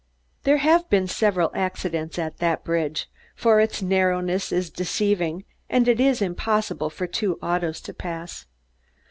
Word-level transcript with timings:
There 0.45 0.57
have 0.57 0.89
been 0.89 1.05
several 1.05 1.51
accidents 1.53 2.17
at 2.17 2.39
the 2.39 2.59
bridge, 2.63 3.07
for 3.35 3.59
its 3.59 3.83
narrowness 3.83 4.51
is 4.51 4.71
deceiving 4.71 5.43
and 5.69 5.87
it 5.87 5.99
is 5.99 6.23
impossible 6.23 6.89
for 6.89 7.05
two 7.05 7.37
autos 7.43 7.79
to 7.81 7.93
pass. 7.93 8.47